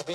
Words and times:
Howdy 0.00 0.14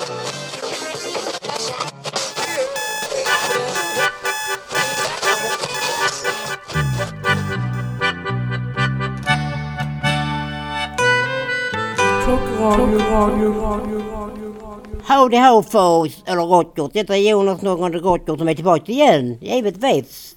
ho 15.38 15.64
folks, 15.64 16.24
eller 16.26 16.42
råttjort. 16.42 16.94
Detta 16.94 17.18
är 17.18 17.30
Jonas 17.30 17.62
någon 17.62 17.94
råttjort 17.94 18.40
som 18.40 18.48
är 18.48 18.56
tillbaka 18.56 18.92
igen, 18.92 19.38
givetvis. 19.42 20.36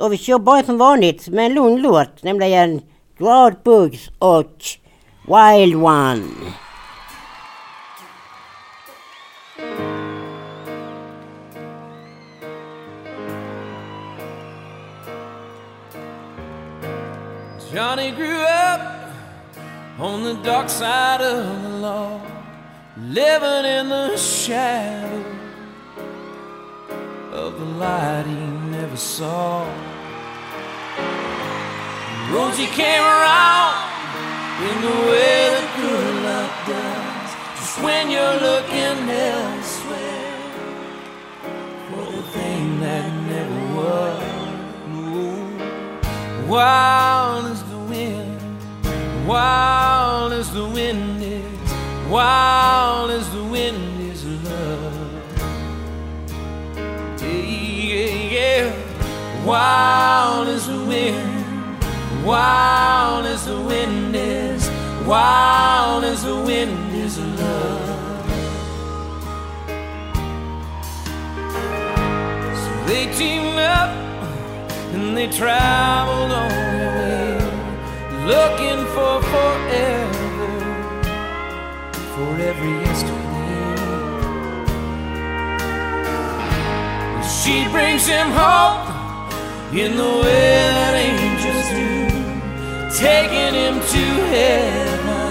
Och 0.00 0.12
vi 0.12 0.16
kör 0.16 0.38
bara 0.38 0.62
som 0.62 0.78
vanligt 0.78 1.28
med 1.28 1.46
en 1.46 1.54
lugn 1.54 1.82
låt, 1.82 2.22
nämligen 2.22 2.82
Glad 3.18 3.56
Bugs 3.64 4.08
och 4.18 4.62
Wild 5.26 5.74
One. 5.74 6.22
Johnny 17.72 18.12
grew 18.12 18.40
up 18.40 19.10
on 19.98 20.24
the 20.24 20.34
dark 20.42 20.70
side 20.70 21.20
of 21.20 21.62
the 21.62 21.68
law, 21.68 22.18
living 22.96 23.64
in 23.70 23.90
the 23.90 24.16
shadow 24.16 25.22
of 27.30 27.58
the 27.58 27.66
light 27.66 28.24
he 28.26 28.34
never 28.70 28.96
saw. 28.96 29.66
Rosie 32.32 32.68
came 32.68 33.02
around 33.02 33.76
in 34.62 34.80
the 34.80 34.96
way 35.10 35.50
that 35.52 35.68
good 35.76 36.14
luck 36.24 36.52
does, 36.72 37.30
just 37.58 37.82
when 37.82 38.10
you're 38.10 38.40
looking 38.48 39.10
elsewhere 39.10 40.40
for 41.90 42.12
the 42.16 42.22
thing 42.32 42.80
that 42.80 43.12
never 43.28 43.60
was. 43.76 44.22
Ooh. 46.48 47.17
Wild 49.28 50.32
as 50.32 50.50
the 50.54 50.66
wind 50.66 51.22
is, 51.22 51.72
wild 52.08 53.10
as 53.10 53.30
the 53.30 53.44
wind 53.44 54.00
is 54.10 54.24
love. 54.24 54.94
Yeah, 57.20 57.28
yeah, 57.28 58.06
yeah. 58.36 59.44
Wild 59.44 60.48
as 60.48 60.66
the 60.66 60.82
wind, 60.92 61.84
wild 62.24 63.26
as 63.26 63.44
the 63.44 63.60
wind 63.60 64.16
is, 64.16 64.70
wild 65.06 66.04
as 66.04 66.24
the 66.24 66.36
wind 66.50 66.94
is 66.94 67.18
love. 67.18 68.24
So 72.62 72.70
they 72.86 73.12
teamed 73.12 73.58
up 73.58 73.90
and 74.94 75.14
they 75.14 75.28
traveled 75.28 76.32
on 76.32 76.48
their 76.48 76.90
way, 76.98 77.27
looking 78.28 78.80
for 78.94 79.22
forever, 79.32 80.50
for 82.12 82.30
every 82.50 82.74
yesterday. 82.84 83.24
She 87.40 87.56
brings 87.72 88.06
him 88.06 88.28
hope 88.42 88.86
in 89.72 89.96
the 89.96 90.12
way 90.24 90.56
that 90.76 90.94
angels 91.08 91.68
do, 91.78 91.90
taking 92.98 93.54
him 93.62 93.76
to 93.94 94.04
heaven 94.34 95.28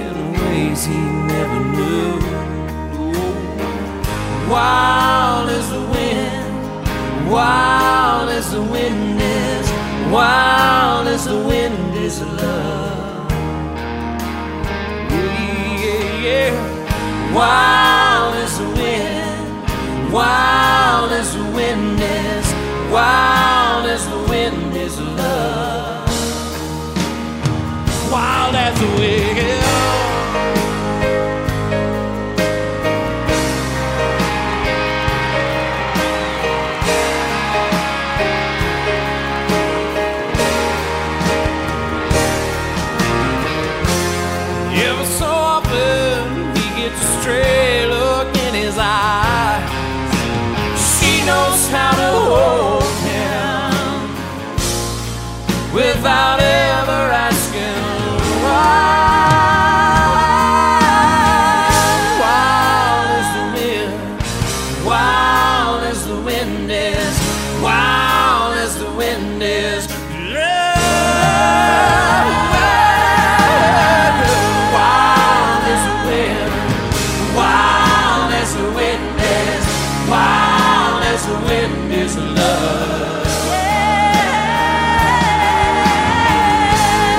in 0.00 0.12
ways 0.40 0.84
he 0.84 1.00
never 1.32 1.60
knew. 1.74 2.10
Wild 4.52 5.48
as 5.48 5.66
the 5.70 5.80
wind, 5.94 7.30
wild 7.30 8.28
as 8.28 8.52
the 8.52 8.62
wind 8.62 9.19
wild 10.10 11.06
as 11.06 11.24
the 11.26 11.36
wind 11.36 11.94
is 11.94 12.20
love. 12.20 13.30
Yeah, 15.10 15.84
yeah, 15.84 16.26
yeah. 16.26 17.34
Wild 17.34 18.34
as 18.34 18.58
the 18.58 18.68
wind, 18.80 20.12
wild 20.12 21.12
as 21.12 21.34
the 21.34 21.44
wind 21.56 22.00
is, 22.00 22.46
wild 22.92 23.86
as 23.86 24.08
the 24.08 24.18
wind 24.28 24.76
is 24.76 25.00
love. 25.00 26.08
Wild 28.10 28.54
as 28.56 28.78
the 28.80 28.86
wind. 28.98 29.59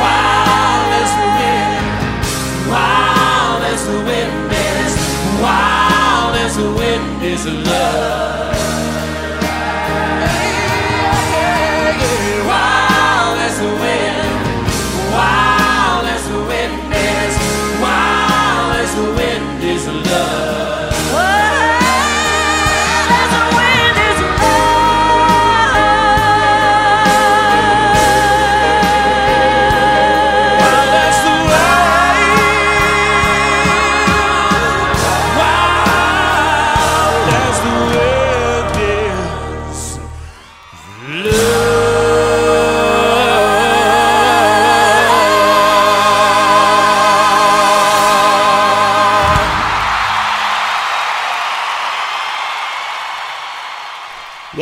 Wild 0.02 0.92
as 1.02 1.12
the 1.20 1.30
wind, 1.40 2.70
wild 2.70 3.64
as 3.64 3.82
the 3.86 4.00
wind 4.10 4.52
is, 4.52 4.94
wild 5.42 6.36
as 6.36 6.58
the 6.58 6.70
wind 6.74 7.24
is 7.24 7.46
love. 7.46 8.11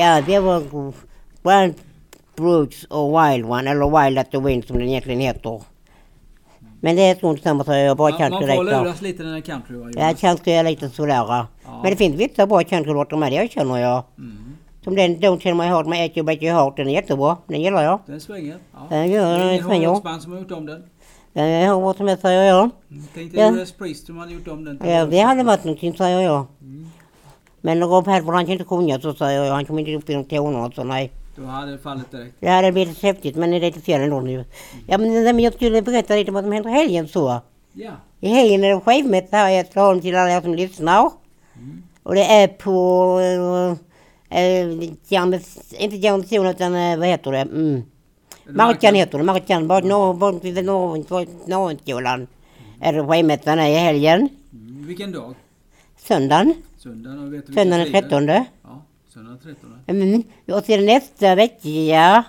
Ja, 0.10 0.22
det 0.22 0.40
var 0.40 0.60
Wild 1.44 1.76
Brooks 2.36 2.84
och 2.84 3.10
Wild 3.10 3.46
One, 3.46 3.70
eller 3.72 4.04
Wild 4.04 4.20
at 4.20 4.32
the 4.32 4.40
Wind 4.40 4.66
som 4.66 4.78
den 4.78 4.88
egentligen 4.88 5.20
heter. 5.20 5.62
Men 6.82 6.96
det 6.96 7.02
är 7.02 7.16
strunt 7.16 7.44
samma 7.44 7.64
så 7.64 7.74
jag 7.74 7.98
bara 7.98 8.10
Man, 8.10 8.20
kan 8.20 8.32
man 8.32 8.42
får 8.42 8.64
luras 8.64 9.02
lite 9.02 9.24
när 9.24 9.32
det 9.32 9.38
är 9.38 9.42
country 9.42 9.76
va, 9.76 9.90
Ja, 9.96 10.14
country 10.14 10.52
är 10.52 10.64
lite 10.64 10.90
sådär. 10.90 11.14
Ja. 11.16 11.48
Men 11.84 11.92
det 11.92 11.98
finns 11.98 12.16
vissa 12.16 12.48
bra 12.48 12.64
countrylåtar 12.64 13.18
med, 13.18 13.32
det 13.32 13.52
känner 13.52 13.78
jag. 13.78 14.04
Mm. 14.18 14.38
Som 14.84 14.96
den 14.96 15.18
Don't 15.18 15.40
tell 15.42 15.56
my 15.56 15.64
heart 15.64 15.88
med 15.88 16.06
Echo 16.06 16.24
Break 16.24 16.44
your 16.44 16.54
heart, 16.54 16.78
den 16.78 16.88
är 16.88 16.92
jättebra. 16.92 17.38
Den 17.48 17.62
gillar 17.62 17.84
jag. 17.84 18.00
Den 18.06 18.20
svänger. 18.20 18.58
Ja. 18.74 18.80
Ja, 18.90 19.06
ja, 19.06 19.22
det 19.22 19.28
är 19.28 19.40
den 19.40 19.54
ingen 19.54 19.64
hårdrocksband 19.66 20.22
som 20.22 20.32
har 20.32 20.40
gjort 20.40 20.52
om 20.52 20.66
den. 20.66 20.84
Ja, 21.34 21.44
Jag 21.46 21.82
har 21.82 21.94
som 21.94 22.08
helst 22.08 22.22
säger 22.22 22.44
jag. 22.44 22.70
Tänkte 23.14 23.40
Ja. 23.40 23.52
Judas 23.52 23.72
Priest 23.72 24.06
som 24.06 24.18
hade 24.18 24.34
gjort 24.34 24.48
om 24.48 24.66
den. 24.66 24.80
Ja, 24.86 25.06
det 25.06 25.20
hade 25.20 25.44
varit 25.44 25.64
någonting 25.64 25.98
säger 25.98 26.22
jag. 26.22 26.46
Mm. 26.62 26.90
Men 27.62 27.84
Rob 27.84 28.08
Halford 28.08 28.34
han 28.34 28.46
kan 28.46 28.54
inte 28.54 28.66
sjunga 28.66 29.00
så 29.00 29.14
säger 29.14 29.44
jag. 29.44 29.54
Han 29.54 29.66
kommer 29.66 29.80
inte 29.82 29.96
upp 29.96 30.10
i 30.10 30.14
de 30.14 30.24
tonerna 30.24 30.72
så 30.72 30.84
nej. 30.84 31.12
Då 31.36 31.46
hade 31.46 31.72
det 31.72 31.78
fallit 31.78 32.12
direkt. 32.12 32.36
Det 32.40 32.50
hade 32.50 32.72
blivit 32.72 33.04
häftigt 33.04 33.36
men 33.36 33.52
det 33.52 33.58
är 33.58 33.62
lite 33.62 33.82
fel 33.82 34.02
ändå 34.02 34.20
nu. 34.20 34.46
Ja 34.88 34.98
men, 34.98 35.24
nej, 35.24 35.34
men 35.34 35.40
jag 35.40 35.54
skulle 35.54 35.82
berätta 35.82 36.16
lite 36.16 36.32
vad 36.32 36.44
som 36.44 36.52
händer 36.52 36.70
i 36.70 36.74
helgen 36.74 37.08
så. 37.08 37.42
Ja. 37.74 37.92
I 38.20 38.30
helgen 38.30 38.64
är 38.64 38.70
det 38.70 38.80
skivmätt 38.80 39.28
här 39.32 39.64
tar 39.64 39.92
om 39.92 40.02
till 40.02 40.16
alla 40.16 40.32
er 40.32 40.42
som 40.42 40.56
lyssnar. 40.56 41.12
Och 42.04 42.16
det 42.16 42.24
är 42.24 42.48
på... 42.48 43.20
Äh, 44.30 44.42
äh, 44.42 44.84
inte 45.84 45.98
Garnison 45.98 46.46
utan 46.46 46.76
äh, 46.76 46.98
vad 46.98 47.08
heter 47.08 47.32
det? 47.32 47.38
Mm. 47.38 47.84
Markan 48.50 48.96
heter 48.96 49.18
det. 49.18 49.24
Markan. 49.24 49.68
Bad 49.68 49.84
vid 50.42 50.66
norr, 50.66 51.50
Norrskolan. 51.50 52.28
Är 52.82 52.94
det 52.94 53.08
skivmättarna 53.08 53.70
i 53.70 53.74
helgen. 53.74 54.30
Mm. 54.54 54.88
Vilken 54.88 55.12
dag? 55.12 55.36
Söndagen. 55.98 56.54
Söndagen 56.84 57.32
vet 57.32 57.48
du 57.48 57.54
Söndagen 57.54 57.80
den 57.80 58.02
tider? 58.02 58.02
13. 58.02 58.28
Ja, 58.28 58.82
söndagen 59.14 59.40
den 59.44 59.56
13. 59.56 59.74
Mm. 59.88 60.24
Och 60.60 60.66
sen 60.66 60.86
nästa 60.86 61.36
vecka, 61.36 62.24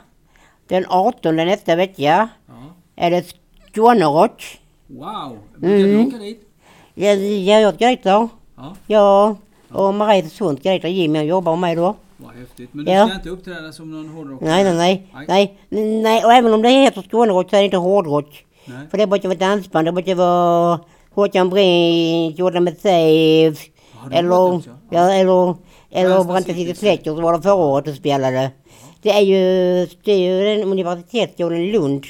den 0.69 0.85
18 0.89 1.37
nästa 1.37 1.77
vecka, 1.77 2.29
Ja. 2.47 2.55
är 2.97 3.11
det 3.11 3.25
Skånerock. 3.73 4.59
Wow! 4.87 5.39
Brukar 5.57 5.77
du 5.77 5.93
Mm. 5.95 6.07
åka 6.07 6.17
dit? 6.19 6.49
Jag, 6.95 7.17
jag 7.19 7.75
ska 7.75 7.87
dit 7.89 8.03
då. 8.03 8.29
Ja, 8.57 8.77
Ja, 8.87 9.37
och 9.69 9.95
Marie 9.95 10.29
Sund 10.29 10.59
ska 10.59 10.71
dit 10.73 10.85
och 10.85 10.91
Jimmy 10.91 11.23
jobbar 11.23 11.57
med 11.57 11.77
då. 11.77 11.95
vad 12.17 12.35
häftigt. 12.35 12.75
Men 12.75 12.85
du 12.85 12.93
Ja. 12.93 13.07
ska 13.07 13.17
inte 13.17 13.31
uppträda 13.31 13.73
som 13.73 13.91
någon 13.91 14.09
hårdrockare? 14.09 14.49
Nej, 14.49 14.65
nej, 14.65 14.75
nej. 14.77 15.07
Nej. 15.29 15.59
Nej, 15.69 16.01
nej. 16.03 16.25
Och 16.25 16.33
även 16.33 16.53
om 16.55 16.63
det 16.63 16.69
heter 16.69 17.03
Skånerock 17.03 17.51
så 17.51 17.57
är 17.57 17.61
det 17.61 17.65
inte 17.65 17.77
hårdrock. 17.77 18.45
Nej. 18.65 18.87
För 18.91 18.99
det 18.99 19.07
brukar 19.07 19.29
vara 19.29 19.39
dansband, 19.39 19.87
det 19.87 19.93
brukar 19.93 20.15
vara 20.15 20.81
Håkan 21.11 21.51
Brink, 21.51 22.39
Jordan 22.39 22.67
Ja, 22.67 22.71
har 22.73 23.80
eller, 24.13 24.63
ja, 24.91 25.13
eller, 25.13 25.57
eller 25.91 26.41
City 26.41 26.75
Släcker 26.75 27.15
som 27.15 27.23
var 27.23 27.33
det 27.33 27.43
förra 27.43 27.55
året 27.55 27.89
och 27.89 27.95
spelade. 27.95 28.51
Det 29.03 29.11
är 29.11 29.21
ju, 29.21 29.87
det 30.05 30.13
är 30.13 30.19
ju 30.19 30.45
den 30.45 30.69
universitetsskolan 30.69 31.59
i 31.59 31.73
Lund 31.73 32.05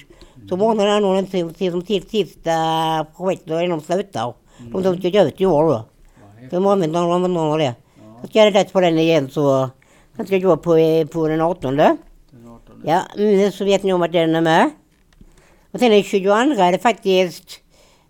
som 0.48 0.62
ordnar 0.62 0.86
anordnar 0.86 1.52
till, 1.52 1.70
som 1.70 1.82
sista 2.10 2.50
projektet 3.16 3.62
innan 3.62 3.78
de 3.78 3.80
slutar. 3.80 4.34
De 4.72 4.82
som 4.82 4.98
ska 4.98 5.10
gå 5.10 5.18
ut 5.18 5.40
i 5.40 5.46
år 5.46 5.62
då. 5.62 5.84
De 6.50 6.66
använder 6.66 7.00
de 7.00 7.10
använder 7.10 7.58
det. 7.58 7.74
Så 8.20 8.26
ska 8.26 8.38
jag 8.38 8.54
rätt 8.54 8.72
på 8.72 8.80
den 8.80 8.98
igen 8.98 9.30
så 9.30 9.70
han 10.16 10.26
ska 10.26 10.38
gå 10.38 10.56
på, 10.56 10.76
eh, 10.76 11.06
på 11.06 11.28
den 11.28 11.40
18. 11.40 11.76
den 11.76 11.98
18. 12.48 12.82
Ja, 12.84 13.02
mm, 13.16 13.52
så 13.52 13.64
vet 13.64 13.82
ni 13.82 13.92
om 13.92 14.02
att 14.02 14.12
den 14.12 14.34
är 14.34 14.40
med. 14.40 14.70
Och 15.72 15.78
sen 15.80 15.90
den 15.90 16.02
22 16.02 16.32
är 16.32 16.72
det 16.72 16.78
faktiskt 16.78 17.60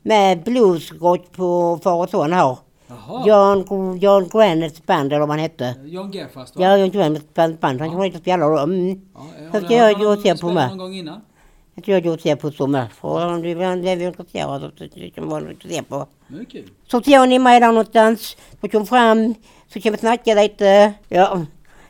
med 0.03 0.43
bluesrock 0.43 1.33
på 1.33 1.79
far 1.83 2.03
och 2.03 2.11
son 2.11 2.33
här. 2.33 2.57
Jaha. 2.91 3.27
John, 3.27 3.99
John 3.99 4.29
Grannets 4.29 4.87
band 4.87 5.13
eller 5.13 5.21
vad 5.21 5.31
han 5.31 5.39
hette. 5.39 5.75
John 5.85 6.11
Gerfast 6.11 6.57
va? 6.57 6.63
Ja, 6.63 6.77
John 6.77 6.91
Grannets 6.91 7.35
band, 7.35 7.59
han 7.61 7.79
kommer 7.79 8.05
hit 8.05 8.15
och 8.15 8.21
spela 8.21 8.49
då. 8.49 8.59
Mm. 8.59 9.01
Ja, 9.53 9.61
ska 9.61 9.75
jag 9.75 9.99
gå 9.99 10.09
och 10.09 10.19
se 10.19 10.37
på 10.37 10.53
med. 10.53 10.69
någon 10.69 10.79
gång 10.79 10.95
innan? 10.95 11.21
Jag 11.75 11.85
tror 11.85 12.01
jag 12.05 12.15
och 12.15 12.21
ser 12.21 12.37
på 12.37 12.51
så 12.51 12.67
med. 12.67 12.93
För 12.93 13.27
om 13.27 13.43
du 13.43 13.55
blev 13.55 14.03
intresserad 14.03 14.73
så 14.79 15.11
kan 15.15 15.29
man 15.29 15.57
se 15.69 15.83
på. 15.83 16.07
Det 16.29 16.45
kul. 16.45 16.69
Så 16.87 17.03
ser 17.03 17.27
ni 17.27 17.39
mig 17.39 17.61
där 17.61 17.67
någonstans. 17.67 18.37
Så 18.61 18.69
kom 18.69 18.87
fram. 18.87 19.35
Så 19.73 19.81
kan 19.81 19.93
vi 19.93 19.99
snacka 19.99 20.35
lite. 20.35 20.93
Ja. 21.09 21.41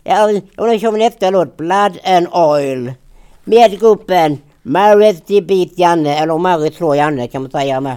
ja 0.05 0.27
och 0.57 0.67
då 0.67 0.79
kör 0.79 0.93
vi 0.93 0.99
nästa 0.99 1.31
låt. 1.31 1.57
Blood 1.57 1.99
and 2.05 2.27
Oil. 2.33 2.93
Med 3.45 3.81
gruppen 3.81 4.39
Marit 4.63 5.27
Beat 5.27 5.79
Janne. 5.79 6.19
Eller 6.19 6.39
Marit 6.39 6.75
slår 6.75 6.97
Janne 6.97 7.29
kan 7.29 7.43
man 7.43 7.51
säga 7.51 7.81
med. 7.81 7.97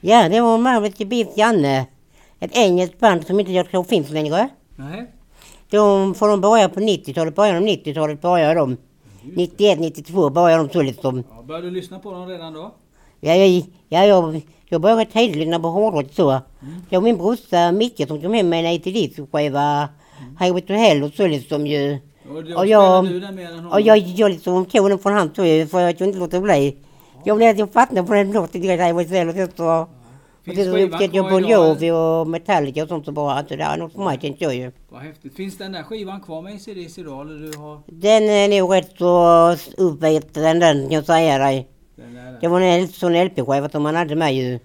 Ja, 0.00 0.28
det 0.28 0.40
var 0.40 0.58
Marvet 0.58 0.98
Beat 0.98 1.36
Janne. 1.36 1.86
Ett 2.40 2.56
engelskt 2.56 2.98
band 3.00 3.26
som 3.26 3.40
inte 3.40 3.52
jag 3.52 3.70
tror 3.70 3.84
finns 3.84 4.10
längre. 4.10 4.48
Nej. 4.76 5.06
De, 5.70 6.14
för 6.14 6.28
de 6.28 6.40
började 6.40 6.74
på 6.74 6.80
90-talet, 6.80 7.34
början 7.34 7.56
av 7.56 7.62
90-talet 7.62 8.20
började 8.22 8.54
de. 8.54 8.76
91, 9.36 9.80
92 9.80 10.30
började 10.30 10.62
de 10.62 10.72
så 10.72 10.82
liksom. 10.82 11.24
Ja, 11.36 11.42
började 11.42 11.66
du 11.66 11.70
lyssna 11.70 11.98
på 11.98 12.10
dem 12.12 12.26
redan 12.28 12.52
då? 12.52 12.74
Ja, 13.20 13.34
jag, 13.34 13.62
ja, 13.88 14.04
jag, 14.04 14.40
jag 14.68 14.80
började 14.80 15.04
tidigt 15.04 15.36
lyssna 15.36 15.60
på 15.60 15.68
hårdrock 15.68 16.06
så. 16.12 16.40
Jag 16.90 16.98
och 16.98 17.02
min 17.04 17.16
brorsa 17.18 17.72
Micke 17.72 18.08
som 18.08 18.20
kom 18.20 18.32
hem 18.34 18.48
med 18.48 18.64
en 18.64 18.74
ATD-skiva. 18.74 19.88
Highway 20.40 20.60
to 20.62 20.72
Hell 20.72 21.02
och 21.02 21.12
så 21.12 21.26
liksom 21.26 21.66
ju. 21.66 21.98
Och, 22.30 22.36
Och 22.58 22.66
jag- 22.66 23.04
du 23.08 23.20
den 23.20 23.34
mer 23.34 23.46
än 23.48 23.54
honom? 23.56 23.72
Och 23.72 23.80
jag, 23.80 23.98
jag 23.98 24.30
liksom 24.30 24.64
tog 24.66 24.88
den 24.88 24.98
från 24.98 25.12
hand 25.12 25.30
så 25.36 25.44
ju, 25.44 25.66
för 25.66 25.80
jag 25.80 25.98
kunde 25.98 26.08
inte 26.08 26.18
låta 26.20 26.40
bli. 26.40 26.76
Jag 27.24 27.36
blev 27.36 27.58
jag 27.58 27.72
fastnade 27.72 28.06
på 28.06 28.14
den 28.14 28.32
låten 28.32 28.62
Highway 28.62 29.04
to 29.04 29.14
Hell 29.14 29.28
och 29.28 29.34
sen 29.34 29.48
så. 29.56 29.86
Och 30.48 30.54
sen 30.54 30.64
så 30.64 30.78
upptäckte 30.78 31.16
jag 31.16 31.30
Bon? 31.30 31.48
Jovi 31.48 31.90
och 31.90 32.26
Metallica 32.28 32.82
och 32.82 32.88
sånt 32.88 33.04
så 33.04 33.12
bara 33.12 33.34
att 33.34 33.48
det 33.48 33.56
där 33.56 33.72
är 33.72 33.76
något 33.76 33.92
för 33.92 34.00
mig 34.04 34.18
tänkte 34.18 34.44
jag 34.44 34.54
ju. 34.54 34.72
Vad 34.88 35.02
häftigt. 35.02 35.34
Finns 35.36 35.58
den 35.58 35.72
där 35.72 35.82
skivan 35.82 36.20
kvar 36.20 36.42
med 36.42 36.54
ACDC 36.54 37.00
idag? 37.00 37.20
Eller 37.20 37.50
du 37.52 37.58
har 37.58 37.80
Den 37.86 38.22
är 38.22 38.60
nog 38.60 38.74
rätt 38.74 38.92
så 38.98 39.56
uppvetad 39.76 40.40
den 40.40 40.60
kan 40.60 40.90
jag 40.90 41.04
säga 41.04 41.38
dig. 41.38 41.68
Det 42.40 42.48
var 42.48 42.60
en 42.60 42.88
sån 42.88 43.24
LP-skiva 43.24 43.68
som 43.68 43.82
man 43.82 43.96
hade 43.96 44.16
med 44.16 44.34
ju. 44.34 44.58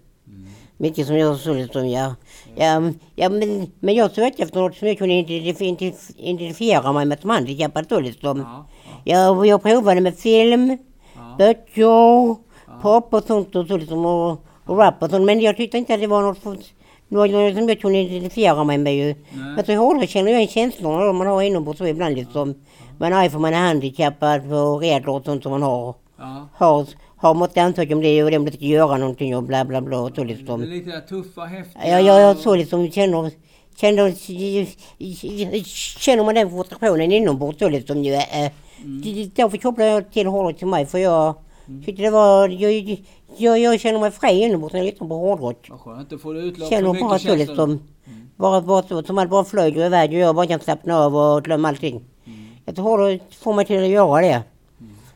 Mycket 0.78 1.08
som 1.08 1.18
jag 1.18 1.38
såg 1.38 1.70
som 1.74 1.90
ja. 1.90 2.16
Ja, 2.56 2.82
ja 3.16 3.30
men, 3.30 3.72
men 3.80 3.96
jag 3.96 4.12
sökte 4.12 4.44
efter 4.44 4.60
något 4.60 4.76
som 4.76 4.88
jag 4.88 4.98
kunde 4.98 5.14
identif- 5.14 5.58
identif- 5.62 6.14
identifiera 6.18 6.94
mig 6.94 7.06
med 7.06 7.20
som 7.20 7.30
handikappad 7.30 7.86
då 7.90 8.00
liksom. 8.00 8.40
Ja, 8.40 8.66
ja, 9.04 9.18
Jag, 9.18 9.46
jag 9.48 9.64
provade 9.64 10.02
med 10.02 10.16
film, 10.16 10.78
ja. 11.16 11.36
böcker, 11.38 12.36
pop 12.82 13.14
och 13.14 13.24
sånt 13.24 13.56
och 13.56 13.68
så 13.68 13.78
liksom 13.78 14.06
och, 14.06 14.40
och 14.66 14.78
rap 14.78 15.04
och 15.04 15.10
sånt. 15.10 15.26
Men 15.26 15.40
jag 15.40 15.58
tyckte 15.58 15.78
inte 15.78 15.94
att 15.94 16.00
det 16.00 16.08
var 16.08 16.22
något, 16.22 16.38
för, 16.38 16.50
något, 16.50 17.32
något 17.32 17.56
som 17.56 17.70
jag 17.70 17.82
kunde 17.82 18.00
identifiera 18.00 18.64
mig 18.64 18.78
med 18.78 18.96
ju. 18.96 19.06
Nej. 19.06 19.16
Men 19.56 19.66
så 19.66 19.76
hårdare 19.76 20.08
känner 20.08 20.32
jag 20.32 20.42
en 20.42 20.48
känslorna 20.48 21.06
då 21.06 21.14
man 21.14 21.28
har 21.28 21.42
inombords 21.42 21.78
så 21.78 21.88
ibland 21.88 22.16
liksom. 22.16 22.56
Man 22.98 23.14
är 23.14 23.30
för 23.30 23.40
man 23.40 23.54
är 23.54 23.68
handikappad 23.68 24.54
och 24.54 24.80
regler 24.80 25.10
och 25.10 25.26
sånt 25.26 25.44
som 25.44 25.52
man 25.52 25.64
har. 25.64 25.96
ja. 26.18 26.48
Har, 26.54 26.88
har 27.18 27.34
mått 27.34 27.58
ansöka 27.58 27.96
om 27.96 28.02
det 28.02 28.24
och 28.24 28.32
det 28.32 28.38
det 28.40 28.52
ska 28.52 28.66
göra 28.66 28.98
någonting 28.98 29.36
och 29.36 29.44
bla 29.44 29.66
bla 29.66 29.82
bla 29.82 30.00
och 30.00 30.16
så 30.16 30.24
Det 30.24 30.34
är 30.34 30.38
liksom. 30.38 30.62
lite 30.62 31.02
tuffa, 31.02 31.42
häftiga. 31.42 31.88
Ja, 31.90 32.00
jag, 32.00 32.22
jag 32.22 32.38
så 32.38 32.56
liksom 32.56 32.92
känner, 32.92 33.32
känner, 33.76 34.12
känner 36.00 36.24
man 36.24 36.36
den 36.36 36.50
frustrationen 36.50 37.12
inombords 37.12 37.60
så 37.60 37.70
liksom 37.70 38.04
ju. 38.04 38.14
Äh, 38.14 38.52
mm. 38.84 39.32
Därför 39.36 39.58
kopplar 39.58 39.86
jag 39.86 40.12
till 40.12 40.28
hårdrock 40.28 40.58
till 40.58 40.68
mig 40.68 40.86
för 40.86 40.98
jag 40.98 41.36
tyckte 41.86 42.04
det 42.04 42.10
var, 42.10 42.50
jag, 42.50 43.04
jag, 43.38 43.60
jag 43.60 43.80
känner 43.80 44.00
mig 44.00 44.12
fri 44.12 44.42
inombords 44.44 44.74
när 44.74 44.80
jag 44.80 44.86
lyssnar 44.86 45.08
på 45.08 45.16
hårdrock. 45.16 45.68
Vad 45.70 45.80
skönt, 45.80 46.10
då 46.10 46.18
får 46.18 46.34
du 46.34 46.40
utlopp 46.42 46.70
Känner 46.70 46.84
för 46.94 46.94
mycket 46.94 47.10
känslor. 47.22 47.36
liksom. 47.38 47.80
Bara, 48.36 48.62
bara 48.62 48.84
så, 48.84 49.04
som 49.04 49.18
att 49.18 49.30
bara 49.30 49.44
flyger 49.46 49.86
iväg 49.86 50.10
och 50.10 50.18
jag 50.20 50.36
bara 50.36 50.48
kan 50.48 50.60
slappna 50.60 50.98
av 51.00 51.16
och 51.16 51.44
glömma 51.44 51.68
allting. 51.68 52.04
Jag 52.66 52.76
tror 52.76 52.86
hårdrock 52.86 53.22
får 53.40 53.54
mig 53.54 53.66
till 53.66 53.84
att 53.84 53.90
göra 53.90 54.22
det. 54.22 54.42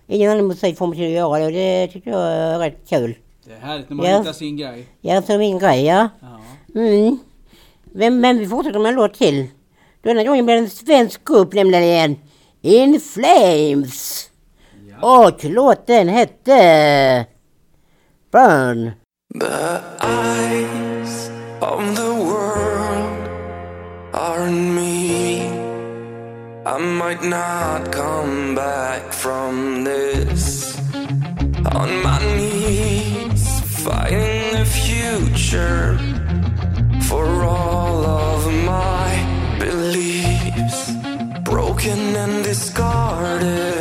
Ingen 0.08 0.32
annan 0.32 0.48
musik 0.48 0.77
får 0.77 0.88
mig 0.88 0.98
till 0.98 1.06
att 1.06 1.12
göra 1.12 1.39
det 1.39 1.46
och 1.46 1.51
det 1.51 1.88
tycker 1.88 2.12
jag 2.12 2.22
är 2.34 2.60
rätt 2.60 2.89
kul. 2.89 3.15
Det 3.46 3.53
är 3.53 3.60
härligt 3.60 3.89
när 3.89 3.96
man 3.96 4.06
Ja. 4.06 4.18
hittar 4.20 4.34
sin 4.34 4.58
grej. 4.58 4.88
Ja, 5.01 5.22
så 5.22 5.38
min 5.38 5.60
grej 5.60 5.86
ja. 5.86 6.10
Ja. 6.22 6.39
Mm. 6.82 7.20
Men, 7.84 8.20
men 8.20 8.38
vi 8.39 8.48
fortsätter 8.48 8.79
med 8.79 8.89
en 8.89 8.96
låt 8.96 9.13
till. 9.13 9.48
Denna 10.01 10.24
gången 10.24 10.46
blir 10.46 10.56
det 10.56 10.62
en 10.62 10.70
svensk 10.70 11.25
grupp 11.27 11.53
nämligen 11.53 12.15
In 12.62 13.00
Flames. 13.00 14.29
Och 15.01 15.44
låten 15.44 16.10
hette 16.10 17.25
Burn. 18.32 18.91
The 19.39 19.82
eyes 20.01 21.29
of 21.62 21.96
the 21.96 22.13
world 22.13 23.29
are 24.13 24.41
on 24.41 24.75
me. 24.75 25.41
I 26.65 26.77
might 26.77 27.24
not 27.24 27.91
come 27.91 28.56
back 28.56 29.13
from 29.13 29.84
this 29.84 30.77
on 31.74 32.03
my 32.03 32.20
knees, 32.38 33.62
fighting 33.84 34.51
the 34.53 34.65
future 34.65 35.98
for 37.08 37.25
all 37.44 38.06
of 38.06 38.53
my 38.65 39.10
beliefs. 39.60 40.91
Broken 41.44 42.15
and 42.15 42.44
discarded, 42.44 43.79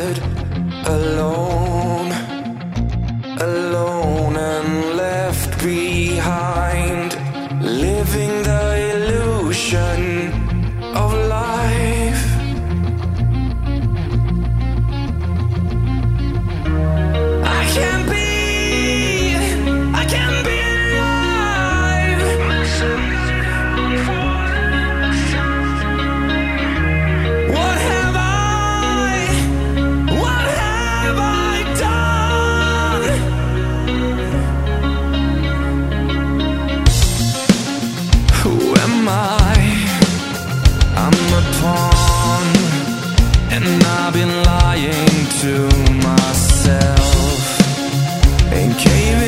came 48.77 49.18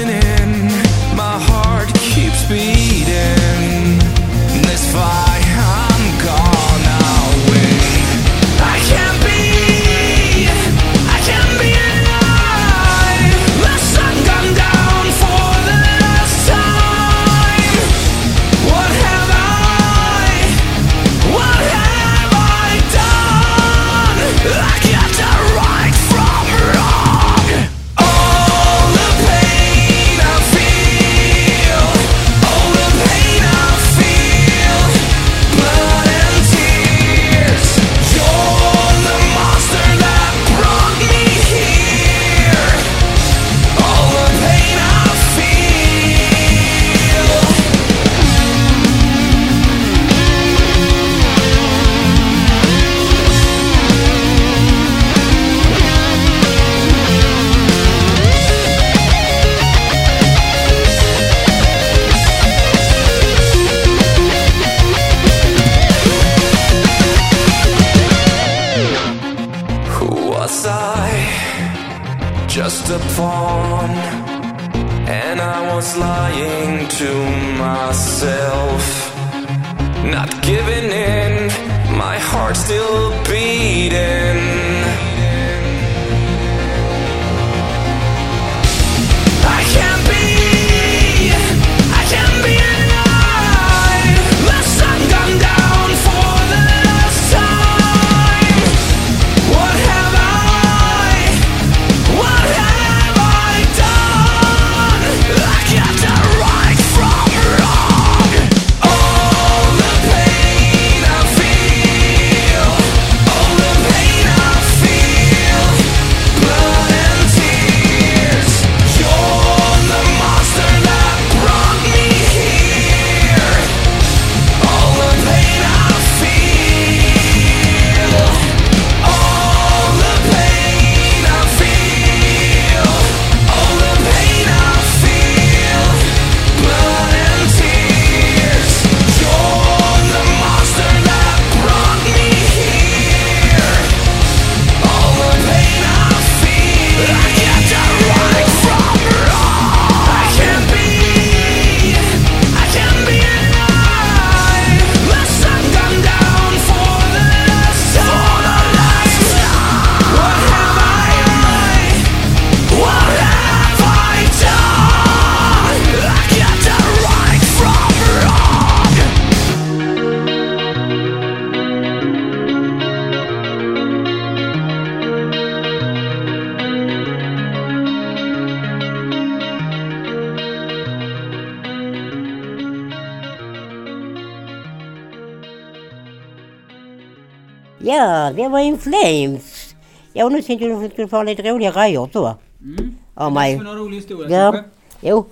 Ja, 188.31 188.43
det 188.43 188.49
var 188.49 188.59
In 188.59 188.77
Flames. 188.77 189.75
Ja, 190.13 190.29
nu 190.29 190.41
tänkte 190.41 190.65
jag 190.65 190.75
att 190.77 190.83
du 190.83 190.89
skulle 190.89 191.07
få 191.07 191.23
lite 191.23 191.41
roliga 191.43 191.71
grejer 191.71 192.09
så. 192.13 192.35
Mm. 192.61 192.95
Av 193.15 193.31
mig. 193.31 193.57
Någon 193.57 193.77
rolig 193.77 193.95
historia 193.97 194.37
Ja. 194.37 194.51
kanske? 194.51 194.69
Jo, 195.01 195.25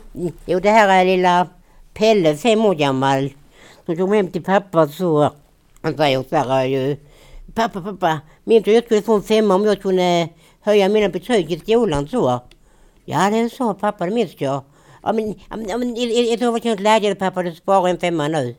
jo, 0.45 0.59
det 0.59 0.69
här 0.69 0.89
är 1.01 1.05
lilla 1.05 1.47
Pelle, 1.93 2.35
fem 2.37 2.65
år 2.65 2.75
gammal. 2.75 3.29
Som 3.85 3.95
kom 3.97 4.11
hem 4.11 4.27
till 4.27 4.43
pappa 4.43 4.87
så. 4.87 5.31
Han 5.81 5.97
säger 5.97 6.23
så 6.29 6.35
här 6.35 6.65
ju. 6.65 6.97
Pappa, 7.55 7.81
pappa. 7.81 8.19
Du 8.43 8.71
jag 8.73 8.83
skulle 8.85 9.01
få 9.01 9.13
en 9.15 9.21
femma 9.23 9.55
om 9.55 9.65
jag 9.65 9.81
kunde 9.81 10.29
höja 10.61 10.89
mina 10.89 11.09
betyg 11.09 11.51
i 11.51 11.59
skolan 11.59 12.07
så? 12.07 12.41
Ja, 13.05 13.29
det 13.29 13.49
sa 13.49 13.73
pappa, 13.73 14.05
det 14.05 14.11
minns 14.11 14.35
jag. 14.37 14.61
Ja, 15.03 15.13
men, 15.13 15.27
ja, 15.49 15.57
men, 15.57 15.67
ja, 15.69 15.77
men 15.77 15.95
jag- 15.95 16.39
tror 16.39 16.51
jag 16.51 16.65
inte 16.65 16.75
glädje 16.83 17.15
pappa, 17.15 17.43
du 17.43 17.55
sparar 17.55 17.87
en 17.87 17.97
femma 17.97 18.27
nu. 18.27 18.55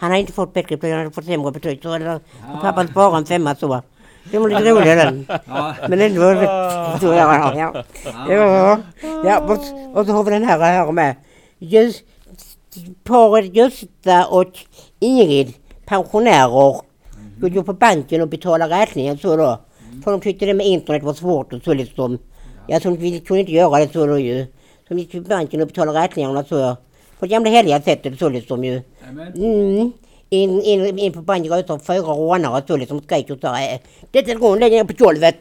Han 0.00 0.10
har 0.10 0.18
inte 0.18 0.32
fått 0.32 0.54
bättre 0.54 0.76
betyg, 0.76 0.92
han 0.92 1.04
har 1.04 1.10
fått 1.10 1.24
sämre 1.24 1.52
betyg. 1.52 1.82
Så 1.82 1.92
eller, 1.94 2.20
pappa 2.62 2.86
sparar 2.86 3.16
en 3.18 3.26
femma 3.26 3.54
så. 3.54 3.82
Det 4.30 4.38
var 4.38 4.48
lite 4.48 4.70
roligt 4.70 4.84
den. 4.84 5.26
Ja. 5.28 5.74
Men 5.88 6.00
ändå, 6.00 6.20
så 7.00 7.06
ja, 7.06 7.54
ja. 7.56 7.84
Ja, 8.28 8.78
ja 9.24 9.40
och, 9.40 9.98
och 9.98 10.06
så 10.06 10.12
har 10.12 10.24
vi 10.24 10.30
den 10.30 10.44
här 10.44 10.58
här 10.58 10.92
med. 10.92 11.16
Just, 11.58 12.04
paret 13.04 13.54
Gösta 13.54 14.26
och 14.26 14.52
Ingrid, 14.98 15.54
pensionärer, 15.86 16.80
skulle 17.36 17.54
gå 17.54 17.62
på 17.62 17.72
banken 17.72 18.20
och 18.20 18.28
betala 18.28 18.68
räkningen 18.68 19.18
så 19.18 19.36
då. 19.36 19.58
För 20.04 20.10
de 20.10 20.20
tyckte 20.20 20.46
det 20.46 20.54
med 20.54 20.66
internet 20.66 21.02
var 21.02 21.14
svårt 21.14 21.52
och 21.52 21.62
så 21.62 21.74
liksom. 21.74 22.18
Ja, 22.66 22.80
så 22.80 22.90
vi 22.90 23.20
kunde 23.20 23.40
inte 23.40 23.52
göra 23.52 23.78
det 23.78 23.92
så 23.92 24.06
då 24.06 24.18
ju. 24.18 24.44
Så 24.88 24.94
de 24.94 24.98
gick 24.98 25.10
till 25.10 25.22
banken 25.22 25.60
och 25.60 25.66
betalade 25.66 26.00
räkningarna 26.00 26.44
så. 26.44 26.76
På 27.20 27.26
det 27.26 27.30
gamla 27.30 27.50
heliga 27.50 27.82
sättet 27.82 28.18
så 28.18 28.28
liksom 28.28 28.64
ju. 28.64 28.82
Mm. 29.34 29.92
In, 30.30 30.62
in, 30.62 30.98
in 30.98 31.12
på 31.12 31.22
utanför 31.58 31.94
fyra 31.94 32.02
rånare 32.12 32.62
så 32.66 32.76
liksom 32.76 33.00
skrek 33.02 33.30
och 33.30 33.38
sa 33.40 33.56
Detta 34.10 34.34
går 34.34 34.58
lägger 34.58 34.76
ner 34.76 34.84
på 34.94 35.04
golvet. 35.04 35.36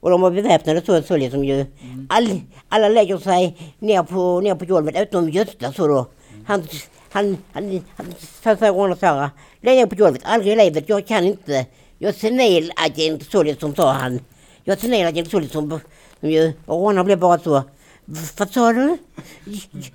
Och 0.00 0.10
de 0.10 0.20
var 0.20 0.30
beväpnade 0.30 0.82
så, 0.86 1.02
så 1.02 1.16
liksom 1.16 1.44
ju. 1.44 1.66
All, 2.08 2.40
alla 2.68 2.88
lägger 2.88 3.18
sig 3.18 3.56
ner 3.78 4.02
på, 4.02 4.40
ner 4.40 4.54
på 4.54 4.64
golvet 4.64 5.00
utom 5.02 5.30
Gösta 5.30 5.72
så 5.72 5.86
då. 5.86 6.06
Han, 6.46 6.62
han, 7.10 7.36
han, 7.52 7.84
han 7.96 8.06
sa 8.42 8.56
så 8.56 8.64
här 8.64 8.94
så 8.94 9.06
här. 9.06 9.30
Lägg 9.60 9.76
ner 9.76 9.86
på 9.86 9.96
golvet, 9.96 10.22
aldrig 10.24 10.52
i 10.52 10.56
livet, 10.56 10.84
jag 10.88 11.06
kan 11.06 11.24
inte. 11.24 11.66
Jag 11.98 12.08
är 12.08 12.12
senilagent 12.12 13.30
så 13.30 13.42
liksom 13.42 13.74
sa 13.74 13.92
han. 13.92 14.20
Jag 14.64 14.76
är 14.76 14.80
senilagent 14.80 15.30
så 15.30 15.38
liksom. 15.38 15.80
som 16.20 16.30
ju- 16.30 16.52
Och 16.66 16.80
rånaren 16.80 17.06
blev 17.06 17.18
bara 17.18 17.38
så. 17.38 17.62
"V- 18.10 18.28
Vad 18.38 18.50
sa 18.50 18.72
du? 18.72 18.96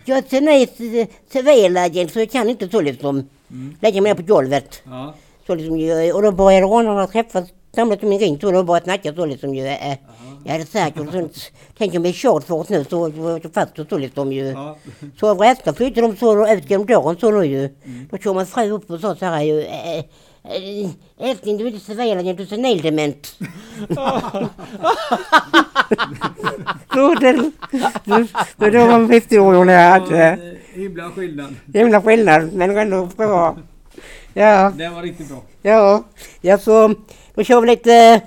Jag 0.06 0.17
är 0.17 0.21
senil 0.30 1.08
civilagent 1.32 2.12
så 2.13 2.19
jag 2.19 2.32
kan 2.32 2.49
inte 2.49 2.69
så 2.69 2.82
liksom. 2.82 3.30
Lägga 3.82 4.02
mig 4.02 4.13
ner 4.13 4.23
på 4.23 4.34
golvet. 4.34 4.82
Ja. 4.86 5.13
Så 5.47 5.56
liksom, 5.56 5.78
ju, 5.78 6.13
och 6.13 6.21
då 6.21 6.32
började 6.32 6.65
rånarna 6.65 7.08
träffas, 7.08 7.49
samlas 7.76 8.04
om 8.04 8.12
en 8.12 8.19
ring 8.19 8.39
så 8.39 8.52
då 8.52 8.63
började 8.63 8.84
snacka 8.84 9.13
så 9.13 9.26
liksom 9.26 9.56
ju. 9.56 9.67
Eh, 9.67 9.97
jag 10.45 10.52
hade 10.52 10.65
sagt, 10.65 10.99
och 10.99 11.06
så, 11.12 11.30
tänk 11.78 11.95
om 11.95 12.02
vi 12.04 12.10
är 12.10 12.13
kört 12.13 12.43
för 12.43 12.56
oss 12.56 12.69
nu 12.69 12.86
så 12.89 13.12
så 13.43 13.49
fast 13.54 13.80
och 13.80 13.88
så 13.89 13.97
liksom 13.97 14.32
ju. 14.32 14.45
Ja. 14.47 14.78
Så 15.19 15.30
av 15.30 15.39
rädsla 15.39 15.73
flyttade 15.73 16.08
de 16.08 16.17
så 16.17 16.36
då, 16.36 16.49
ut 16.49 16.69
genom 16.69 16.86
dörren 16.88 17.17
så 17.19 17.32
då 17.32 17.43
ju. 17.43 17.69
Då 18.12 18.17
kom 18.17 18.38
en 18.38 18.45
fru 18.45 18.69
upp 18.71 18.91
och 18.91 18.99
sa 18.99 19.15
så 19.15 19.26
här 19.26 19.41
ju. 19.43 19.62
Eh, 19.62 19.97
eh, 19.97 20.04
Älskling 21.19 21.58
du 21.58 21.67
är 21.67 21.71
inte 21.71 21.86
civilagent, 21.86 22.38
du 22.38 22.43
är 22.43 22.47
senildement. 22.47 23.36
så 27.13 27.19
det, 27.19 27.32
det, 28.06 28.28
det, 28.58 28.69
det 28.69 28.86
var 28.88 29.13
historien 29.13 29.67
jag 29.67 29.89
hade. 29.89 30.23
eh, 30.28 30.38
Himla 30.73 31.12
skillnad. 31.12 31.56
Himla 31.73 32.02
skillnad 32.02 32.54
men 32.54 32.78
ändå 32.78 33.06
bra. 33.06 33.58
Ja. 34.34 34.71
Den 34.78 34.93
var 34.93 35.02
riktigt 35.02 35.30
bra. 35.30 35.41
Ja, 35.62 36.04
ja 36.41 36.58
så 36.58 36.93
då 37.36 37.43
kör 37.43 37.62
vi 37.62 37.67
lite, 37.67 38.21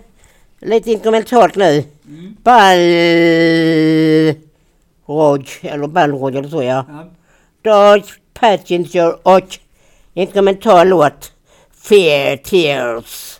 lite 0.61 0.91
instrumentalt 0.91 1.57
nu. 1.57 1.85
Mm. 2.09 2.37
Ballrod, 2.43 4.37
eller 5.63 5.87
ballrod 5.87 6.37
eller 6.37 6.49
så 6.49 6.63
ja. 6.63 6.85
Ja. 6.89 7.05
Dodge 7.63 8.11
Passenger 8.35 9.17
och 9.29 9.59
instrumental 10.15 10.89
låt 10.89 11.33
Fear 11.83 12.37
Tears. 12.37 13.36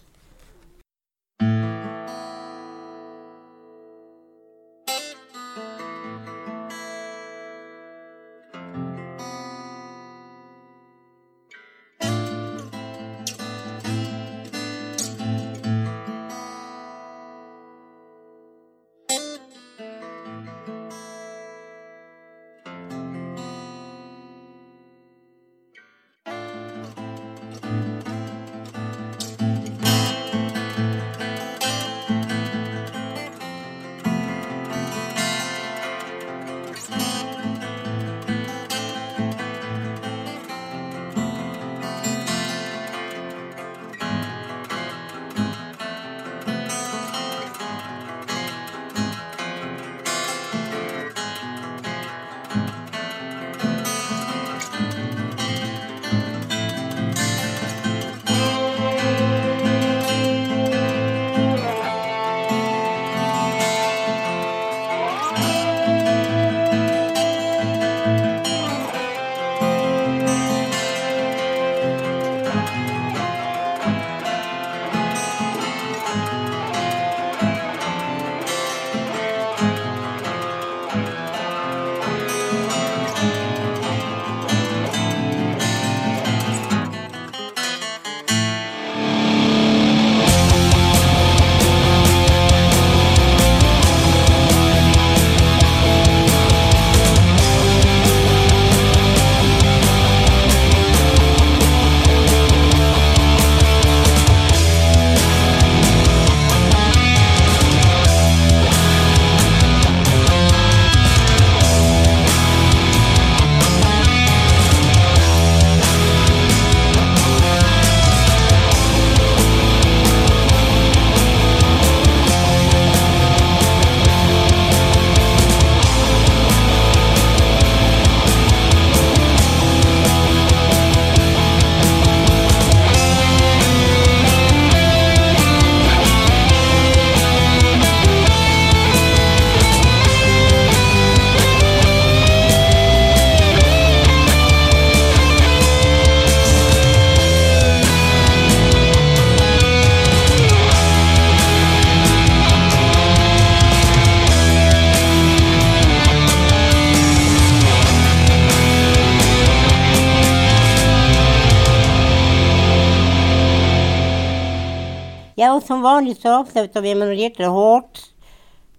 Som 165.67 165.83
vanligt 165.83 166.21
så 166.21 166.33
avslutar 166.33 166.81
vi 166.81 166.95
med 166.95 167.09
något 167.09 167.19
jättehårt. 167.19 168.01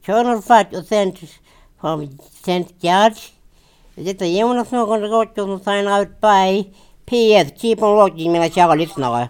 Colonel 0.06 0.41
Fudge 0.41 0.47
fatt 0.47 0.76
och 0.76 0.86
sen 0.86 1.13
från 1.82 2.19
St. 2.30 2.65
Judge. 2.80 3.32
Detta 3.95 4.26
är 4.26 4.39
Jonas 4.39 4.71
Någon 4.71 5.02
Rotter 5.02 5.41
som 5.41 5.60
signar 5.60 6.02
ut 6.02 6.21
by 6.21 6.63
PS. 7.06 7.62
Keep 7.62 7.78
on 7.82 7.95
rocking 7.97 8.32
mina 8.32 8.50
kära 8.50 8.76
lyssnare. 8.76 9.30